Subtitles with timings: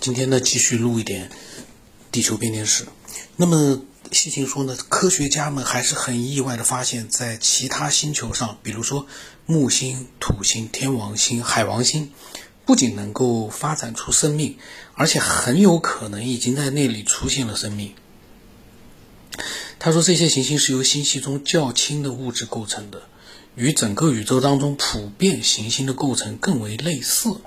[0.00, 1.28] 今天呢，继续录一点
[2.12, 2.86] 地球编年史。
[3.34, 9.08] 那么，西芹说呢，科学家们还是很意外的发现，在其他星球上，比如说
[9.44, 12.12] 木星、土星、天王星、海王星，
[12.64, 14.56] 不仅能够发展出生命，
[14.94, 17.92] 而且很有可能已经在那里出现了生命。
[19.80, 23.02] 他说，这些行星是由星系中较轻的物质构成的，
[23.56, 27.40] 与整个宇宙当中普遍行星的构成更为类似。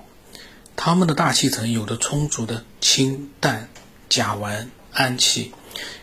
[0.84, 3.70] 它们的大气层有着充足的氢、氮、
[4.10, 5.52] 甲烷、氨气，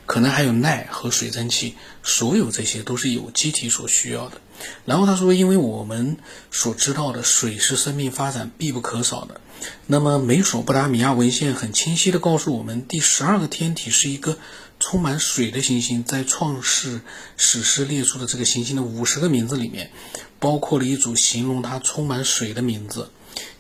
[0.07, 1.75] 可能还有氖和水蒸气，
[2.05, 4.41] 所有这些都是有机体所需要的。
[4.85, 6.17] 然后他说，因为我们
[6.53, 9.41] 所知道的水是生命发展必不可少的，
[9.89, 14.39] 那么美索不达米亚文献很清晰地告诉我们，第十二个天体是一个
[14.79, 16.05] 充满水的行星。
[16.05, 17.01] 在创世
[17.37, 19.91] 史诗列出的这个行星的五十个名字里面，
[20.39, 23.11] 包括了一组形容它充满水的名字。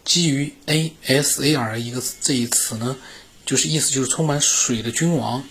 [0.04, 2.96] 基于 A S A R 一个这一词呢，
[3.44, 5.44] 就是意思就是充满水的君王，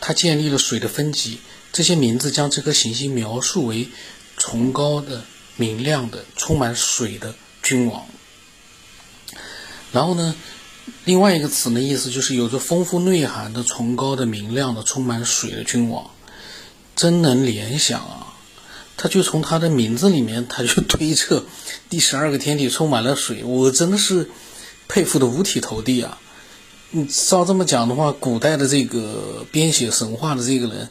[0.00, 1.38] 他建立了水的分级。
[1.72, 3.88] 这些名字将这颗行星描述为
[4.36, 5.24] 崇高的、
[5.56, 8.06] 明亮的、充满水的君王。
[9.92, 10.34] 然后呢，
[11.04, 16.10] 另外一个词呢，意思就是有着丰富内涵的、崇高的、明亮的、充满水的君王。
[16.94, 18.31] 真能联想啊！
[18.96, 21.44] 他就从他的名字里面，他就推测
[21.90, 24.30] 第十二个天体充满了水，我真的是
[24.88, 26.18] 佩服的五体投地啊！
[26.90, 30.88] 你照这么讲的话，古代的这个编写神话的这个人，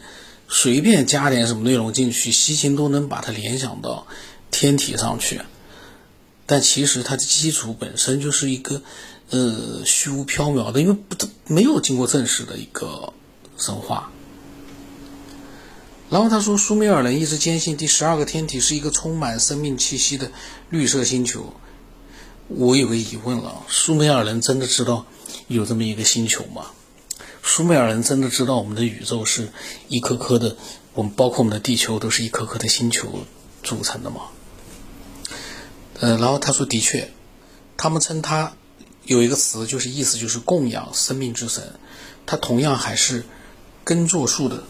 [0.50, 4.08] 随便加点什么内容进去，西秦都能把它联想到
[4.50, 5.42] 天体上去。
[6.48, 8.82] 但其实它的基础本身就是一个
[9.30, 11.16] 呃虚无缥缈的，因为不
[11.46, 13.14] 没有经过证实的一个
[13.58, 14.12] 神话。
[16.12, 20.30] 然后他说，苏美尔人一直坚信第十二个天体是一个充满生命气息的
[20.70, 21.54] 绿色星球。
[22.50, 25.06] 我有个疑问了：苏美尔人真的知道
[25.48, 26.66] 有这么一个星球吗？
[27.42, 29.54] 苏美尔人真的知道我们的宇宙是
[29.88, 30.58] 一颗颗的，
[30.94, 33.08] 我们包括我们的地球都是一颗颗的星球
[33.64, 34.24] 组成的吗？
[36.02, 37.10] 呃，然后他说，的确，
[37.78, 38.52] 他们称他
[39.06, 41.80] 有一个词，就是意思就是供养生命之神，
[42.26, 43.24] 他同样还是
[43.86, 44.66] 耕作树的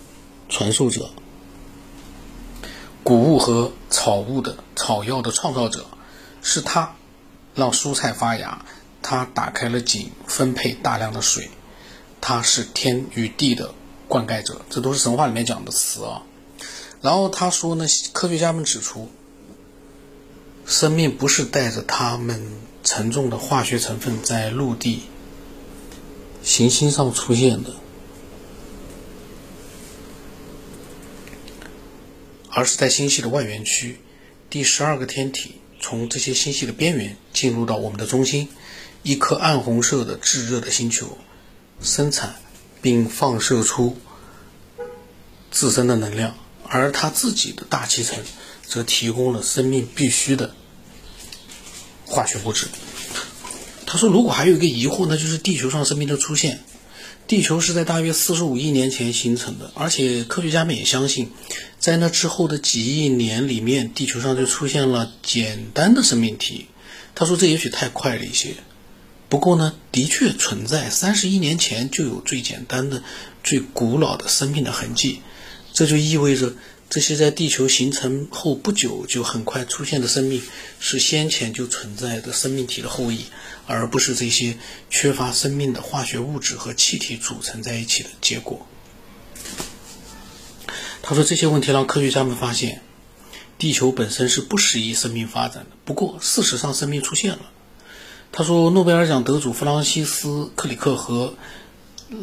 [0.47, 1.09] 传授者。
[3.03, 5.85] 谷物和草物的草药的创造者，
[6.41, 6.95] 是他
[7.55, 8.63] 让蔬菜发芽，
[9.01, 11.49] 他打开了井，分配大量的水，
[12.21, 13.73] 他是天与地的
[14.07, 16.23] 灌溉者，这都是神话里面讲的词啊。
[17.01, 19.09] 然后他说呢，科学家们指出，
[20.65, 22.45] 生命不是带着他们
[22.83, 25.01] 沉重的化学成分在陆地、
[26.43, 27.71] 行星上出现的。
[32.53, 33.97] 而是在星系的外缘区，
[34.49, 38.49] 第十二个天体从这些星系的边缘进入到我们的中心，
[39.03, 41.17] 一颗暗红色的炙热的星球，
[41.81, 42.35] 生产
[42.81, 43.97] 并放射出
[45.49, 46.35] 自身的能量，
[46.67, 48.19] 而它自己的大气层
[48.65, 50.53] 则提供了生命必须的
[52.05, 52.67] 化学物质。
[53.85, 56.63] 他说：“如果还有一个疑惑，那就是地球上生命的出现。”
[57.31, 61.29] 地球是在大约四十五亿年前形成的，而且科学家们也相信，
[61.79, 66.65] 在那之后的几亿年里面，地球上就出现了简单的生命体。
[67.15, 68.55] 他说这也许太快了一些，
[69.29, 73.01] 不过呢，的确存在三十亿年前就有最简单的、
[73.45, 75.21] 最古老的生命的痕迹。
[75.71, 76.53] 这就意味着，
[76.91, 80.41] 这些在地球形成后不久就很快出现的生命，
[80.79, 83.25] 是先前就存在的生命体的后裔。
[83.67, 84.57] 而不是这些
[84.89, 88.67] 缺乏生命的化学物质和气体组成在一起的结果。
[91.01, 92.81] 他说这些问题让科学家们发现，
[93.57, 95.77] 地球本身是不适宜生命发展的。
[95.85, 97.51] 不过事实上，生命出现了。
[98.33, 101.35] 他说，诺贝尔奖得主弗朗西斯·克里克和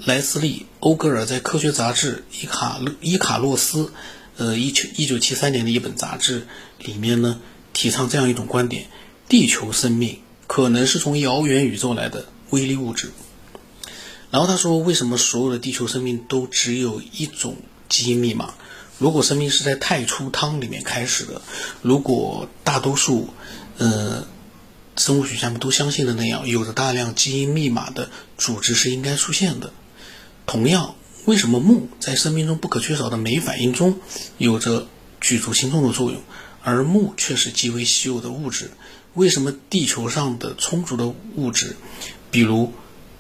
[0.05, 3.85] 莱斯利·欧格尔在科学杂志《伊卡伊卡洛斯》
[4.39, 6.47] 呃一九一九七三年的一本杂志
[6.79, 7.39] 里面呢，
[7.75, 8.87] 提倡这样一种观点：
[9.29, 10.21] 地球生命。
[10.51, 13.11] 可能是从遥远宇宙来的微粒物质。
[14.31, 17.57] 然后他说：“为什么所有的地球生命都只有一种
[17.91, 18.55] 基因密码？
[18.99, 21.43] 如果生命是在太初汤里面开始的，
[21.83, 23.29] 如果大多数
[23.77, 24.27] 呃
[24.97, 28.09] 生物学家们都相信的那样，有着大量基因密码的
[28.39, 29.71] 组织是应该出现的。
[30.47, 30.95] 同样，
[31.29, 34.01] 为什么木在生命中不可缺少的酶反应中
[34.39, 34.89] 有着
[35.21, 36.23] 举足轻重的作用，
[36.63, 38.71] 而木却是极为稀有的物质？”
[39.13, 41.77] 为什么地球上的充足的物质，
[42.31, 42.73] 比如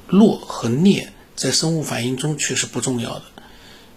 [0.08, 3.24] 铬和镍，在生物反应中却是不重要的？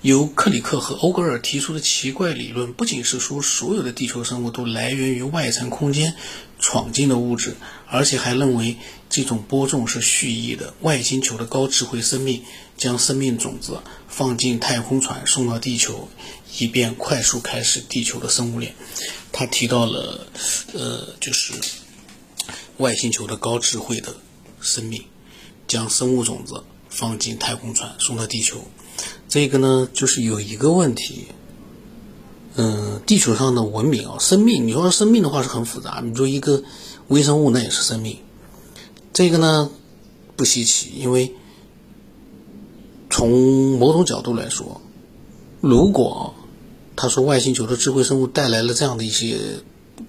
[0.01, 6.15] 由克里克和欧格尔提出的奇怪理论，不仅是说所有的地球生物都来源于外层空间
[6.59, 7.55] 闯进的物质，
[7.87, 8.75] 而且还认为
[9.09, 10.73] 这种播种是蓄意的。
[10.81, 12.41] 外星球的高智慧生命
[12.81, 16.07] 将生命种子放进太空船送到地球，
[16.57, 18.73] 以便快速开始地球的生物链。
[19.31, 20.25] 他提到了，
[20.73, 21.53] 呃，就是
[22.77, 24.15] 外星球的高智慧的
[24.61, 25.03] 生命
[25.67, 28.63] 将生物种子放进太空船送到地球。
[29.29, 31.27] 这个呢，就是有一个问题，
[32.55, 36.01] 嗯，地球上的文明啊，生命，你说生命的话是很复杂。
[36.03, 36.63] 你说一个
[37.09, 38.17] 微生物，那也是生命。
[39.13, 39.69] 这个呢，
[40.35, 41.31] 不稀奇，因为
[43.11, 44.81] 从某种角度来说，
[45.59, 46.33] 如果
[46.95, 49.37] 他说外星球的智慧生物带来了这样的一些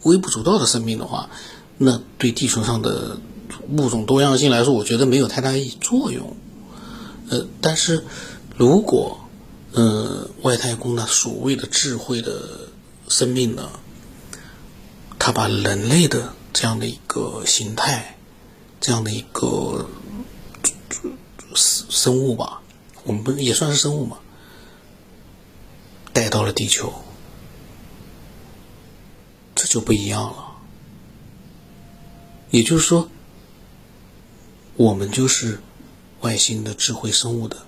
[0.04, 1.28] 微不足道的生命的话，
[1.76, 3.18] 那对地球上的
[3.76, 6.34] 物种多样性来说，我觉得没有太大意义作用。
[7.28, 8.04] 呃，但是。
[8.58, 9.18] 如果，
[9.72, 12.68] 呃，外太空的所谓的智慧的
[13.08, 13.70] 生命呢，
[15.18, 18.18] 它把人类的这样的一个形态，
[18.78, 19.86] 这样的一个
[21.54, 22.61] 生物吧，
[23.04, 24.18] 我们不也算是生物嘛，
[26.12, 26.92] 带到了地球，
[29.54, 30.56] 这就不一样了。
[32.50, 33.08] 也就是说，
[34.76, 35.60] 我们就是
[36.20, 37.66] 外星的智慧生物的。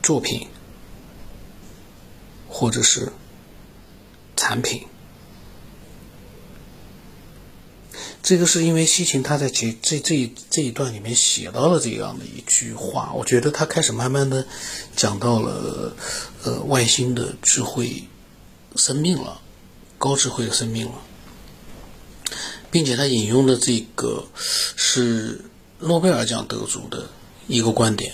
[0.00, 0.48] 作品，
[2.48, 3.12] 或者是
[4.36, 4.86] 产品，
[8.28, 14.46] 这个是因为西芹他在这这这这一段里面写到了这样的一句话，我觉得他开始慢慢的
[14.94, 15.96] 讲到了
[16.42, 18.04] 呃外星的智慧
[18.76, 19.40] 生命了，
[19.96, 21.00] 高智慧的生命了，
[22.70, 24.26] 并且他引用的这个
[24.76, 25.46] 是
[25.78, 27.08] 诺贝尔奖得主的
[27.46, 28.12] 一个观点。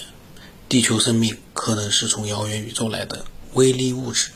[0.68, 3.24] 地球生命可能是从遥远宇宙来的
[3.54, 4.30] 微粒物质。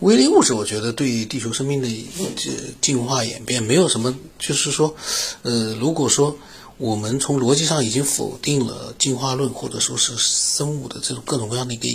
[0.00, 1.88] 微粒物质，我觉得对地球生命的
[2.36, 2.50] 这
[2.80, 4.94] 进化演变没有什么，就是说，
[5.42, 6.36] 呃，如果说
[6.76, 11.88] 我们从逻辑上已经否定了进化论，或者说是生物的这种各种各样的一个，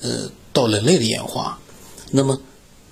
[0.00, 1.58] 呃，到人类的演化，
[2.10, 2.40] 那么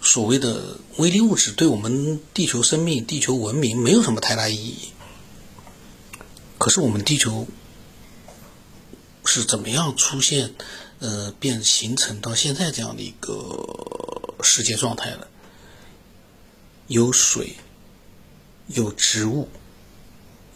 [0.01, 4.77] 所谓的微粒物质对我们地球生命、地球文明没有什么太大意义。
[6.59, 7.47] 可是我们地球。
[9.25, 10.53] 是怎么样出现，
[10.99, 14.02] 呃，变形成到现在这样的一个
[14.43, 15.29] 世界状态的？
[16.89, 17.57] 有水，
[18.67, 19.49] 有植物，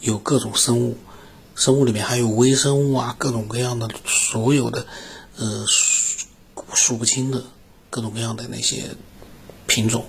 [0.01, 0.97] 有各种生物，
[1.55, 4.85] 生物里面还有微生物啊，各种各样的所有的，
[5.37, 6.27] 呃，数
[6.73, 7.43] 数不清的
[7.89, 8.95] 各种各样的那些
[9.65, 10.05] 品种，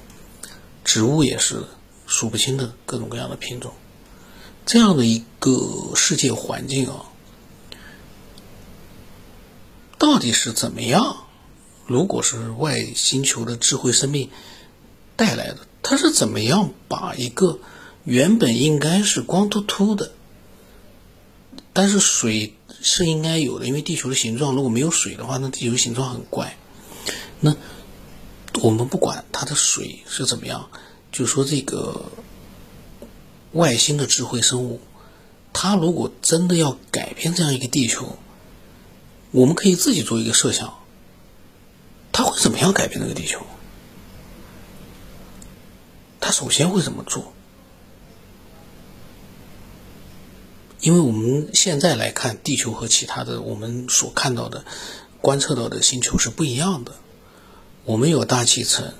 [0.84, 1.64] 植物也是
[2.06, 3.72] 数不清的各种各样的品种，
[4.66, 7.04] 这样的一个世界环境啊。
[9.96, 11.27] 到底是怎么样？
[11.88, 14.28] 如果是外星球的智慧生命
[15.16, 17.60] 带来的，它是怎么样把一个
[18.04, 20.12] 原本应该是光秃秃的，
[21.72, 26.58] 但是水是应该有的，因为地球的形状如果没有水的话，那地球形状很怪。
[27.40, 27.56] 那
[28.60, 30.68] 我们不管它的水是怎么样，
[31.10, 32.12] 就说这个
[33.52, 34.82] 外星的智慧生物，
[35.54, 38.18] 它如果真的要改变这样一个地球。
[39.30, 40.74] 我们可以自己做一个设想，
[42.18, 43.46] 他会怎么样改变这个地球？
[46.18, 47.32] 他首先会怎么做？
[50.80, 54.64] 因为我们现在来看，地球和其他的我们所看到的、
[55.20, 56.96] 观测到的星球是不一样的。
[57.84, 58.94] 我们有大气层，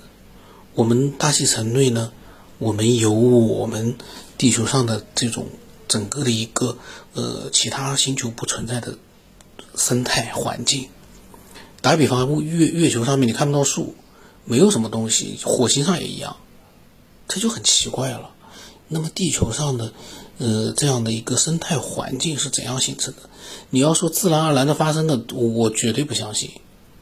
[0.73, 2.13] 我们大气层内呢，
[2.57, 3.97] 我们有我们
[4.37, 5.49] 地球上的这种
[5.89, 6.77] 整个的一个
[7.15, 8.97] 呃其他星球不存在的。
[9.75, 10.89] 生态环境，
[11.81, 13.95] 打比方，月月球上面你看不到树，
[14.45, 16.37] 没有什么东西，火星上也一样，
[17.27, 18.31] 这就很奇怪了。
[18.87, 19.93] 那么地球上的，
[20.39, 23.29] 呃，这样的一个生态环境是怎样形成的？
[23.69, 26.51] 你要说自然而然的发生的，我绝对不相信，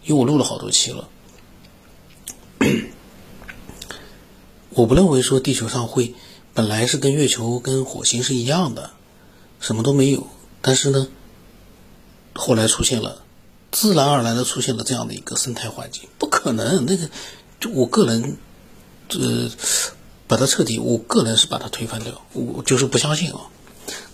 [0.04, 1.10] 因为我录了好多期了。
[4.70, 6.14] 我不认为说地球上会
[6.54, 8.92] 本来是跟月球跟火星是一样的，
[9.60, 10.28] 什么都没有，
[10.62, 11.08] 但是呢。
[12.40, 13.24] 后来出现了，
[13.72, 16.86] 自然而然的出现了这样的一个生态环境，不可能。
[16.86, 17.10] 那个，
[17.60, 18.38] 就我个人，
[19.10, 19.50] 呃，
[20.28, 23.42] 把它彻底，我个人是把它推翻掉，我就是不相信啊。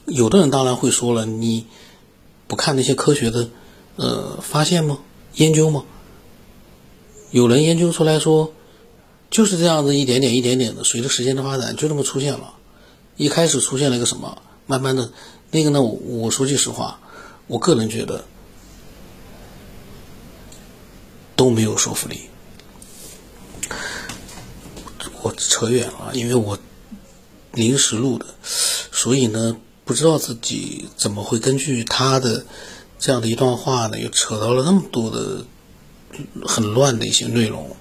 [0.05, 1.65] 有的人当然会说了，你
[2.47, 3.49] 不看那些科学的
[3.95, 4.99] 呃发现吗？
[5.35, 5.85] 研究吗？
[7.31, 8.53] 有人研究出来说，
[9.31, 12.53] 就是这样子一点点一点点的，随着时间的发展，就这么出现了。
[13.15, 15.11] 一开始出现了一个什么，慢慢的，
[15.51, 16.99] 那个呢，我说句实话。
[17.47, 18.25] 我个人觉得，
[21.35, 22.29] 都没有说服力。
[25.21, 26.59] 我扯远了，因为我
[27.53, 28.25] 临时录的，
[28.91, 32.45] 所以呢，不知道自己怎么会根据他的
[32.99, 35.45] 这样的一段话呢，又扯到了那么多的
[36.45, 37.75] 很乱的一些内容。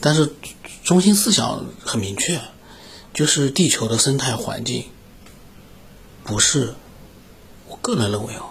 [0.00, 0.32] 但是
[0.82, 2.40] 中心思想很明确，
[3.14, 4.84] 就是地球的生态环境
[6.24, 6.74] 不是，
[7.68, 8.42] 我个人认为啊，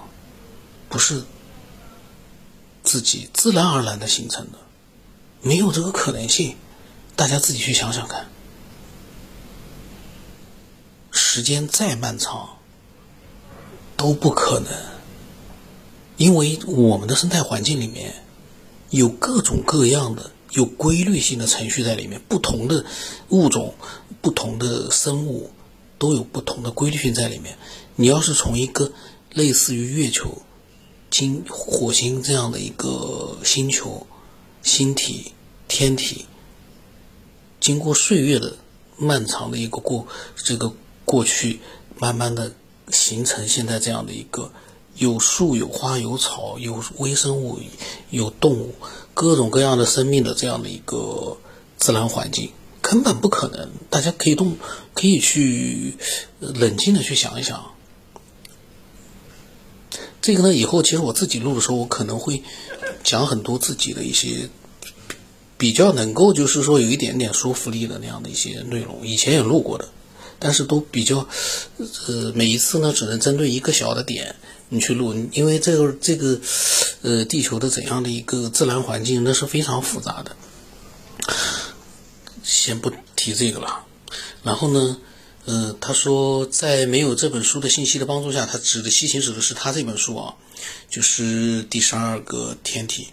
[0.88, 1.24] 不是
[2.90, 4.58] 自己自然而然的形成的，
[5.44, 6.56] 没有这个可能性。
[7.16, 8.28] 大家自己去想想看，
[11.12, 12.58] 时间再漫长
[13.96, 14.74] 都不可能，
[16.18, 18.24] 因为我们的生态环境里面
[18.90, 22.86] 有各种各样的有规律性的程序在里面，不同的
[23.28, 23.76] 物种、
[24.20, 25.52] 不同的生物
[26.00, 27.56] 都有不同的规律性在里面。
[27.96, 28.92] 你要是从一个
[29.32, 30.42] 类似于月球、
[31.10, 34.06] 金、火星这样的一个星球、
[34.62, 35.34] 星体、
[35.68, 36.26] 天体。
[37.60, 38.56] 经过岁月的
[38.98, 40.74] 漫长的一个过这个
[41.06, 41.60] 过去，
[41.98, 42.54] 慢慢的
[42.92, 44.52] 形成现在这样的一个
[44.96, 47.60] 有树有花有草有微生物
[48.10, 48.76] 有动物
[49.14, 51.38] 各种各样的生命的这样的一个
[51.78, 52.52] 自然环境，
[52.82, 53.70] 根本不可能。
[53.90, 54.56] 大家可以动，
[54.94, 55.96] 可以去
[56.40, 57.74] 冷静的去想一想。
[60.30, 62.44] 这个呢，以后其实我自己录的时候，我可能会
[63.04, 64.48] 讲很多自己的一些。
[65.58, 69.90] 比较能够就是说有一点点说服力的那样的一些内容，以前也录过的，
[70.38, 71.28] 但是都比较，
[72.08, 74.36] 呃，每一次呢只能针对一个小的点
[74.70, 76.40] 你去录，因为这个这个，
[77.02, 80.38] 呃，地球的怎样的一个自然环境那是非常复杂的，
[82.42, 83.84] 先不提这个了。
[84.44, 84.98] 然后呢，
[85.46, 90.36] 呃，他说在没有这本书的信息的帮助下，他指的西行指的是他这本书啊，
[90.90, 93.08] 就是第十二个天体。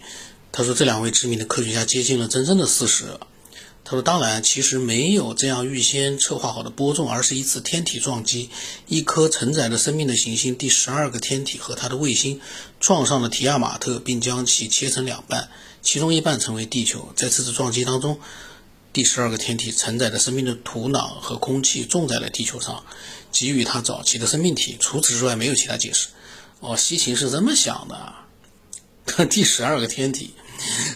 [0.51, 3.05] 他说：“这两位知名的科学家接近了真正的事实。”
[3.85, 8.49] 他说：“当然，其实没有这样预先策划好的播种，而是一次天体撞击。
[8.87, 12.41] 一颗承载着生命的行星——第十二个天体和它的卫星
[12.79, 15.49] 撞上了提亚马特，并将其切成两半，
[15.83, 17.13] 其中一半成为地球。
[17.15, 18.19] 在这次撞击当中，
[18.97, 22.83] 第十二个天体承载着生命的土壤和空气种在了地球上，
[23.31, 24.75] 给予它早期的生命体。
[24.79, 26.07] 除此之外，没有其他解释。”
[26.61, 30.33] 哦，西芹是这么想的： 第十二个天体。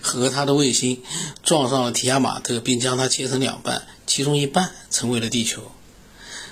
[0.01, 1.03] 和他的卫星
[1.43, 5.72] 撞上了提亚马特，并将它切成两半，其中一半成为了地球。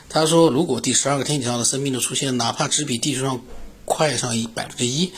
[0.07, 3.43] 他说：“如果第十二个天体上的生命的出现，哪怕只比地球上
[3.85, 5.11] 快上一百分之一，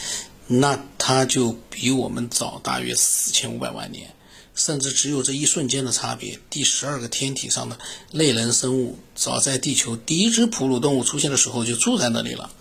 [0.48, 4.16] 那它就比我们早大约四千五百万年，
[4.62, 6.40] 甚至只有这一瞬间的差别。
[6.52, 7.80] 第十二个天体上的
[8.12, 12.52] 类人生物，早在地球第一只哺乳动物出现的时候就住在那里了。”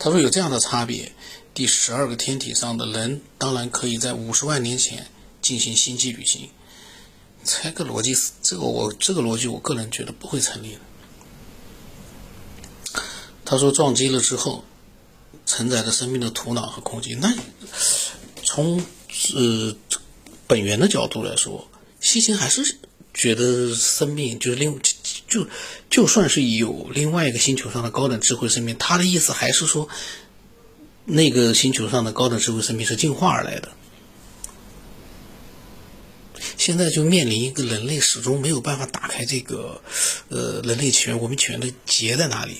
[0.00, 1.12] 他说：“有这样的差别。”
[1.52, 5.08] 第十二个天体上的人，当然可以在五十万年前
[5.42, 6.48] 进行星际旅行。
[7.44, 10.80] 这个逻辑，这个我这个逻辑，我个人觉得不会成立的。
[13.44, 14.64] 他说撞击了之后，
[15.44, 17.34] 承载着生命的土壤和空气，那
[18.44, 18.82] 从
[19.34, 19.76] 呃
[20.50, 22.76] 本源的角度来说，西行还是
[23.14, 24.78] 觉得生命就是另
[25.28, 25.46] 就
[25.88, 29.88] 就算是有另外一个星球上的高等智慧生命，他的意思还是说。
[31.06, 33.68] 那个星球上的高等智慧生命是进化而来的，
[36.56, 39.80] 现在就面临一个人类始终没有办法打开这个，
[40.28, 42.58] 呃，人类起源、文明起源的结在哪里？